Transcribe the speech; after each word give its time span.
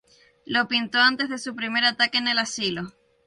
Lo 0.47 0.67
pintó 0.67 0.97
antes 0.97 1.29
de 1.29 1.37
su 1.37 1.55
primer 1.55 1.83
ataque 1.85 2.17
en 2.17 2.27
el 2.27 2.39
asilo. 2.39 2.91